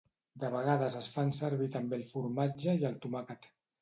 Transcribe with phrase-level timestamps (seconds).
[0.43, 3.47] De vegades es fan servir també el formatge i el tomàquet.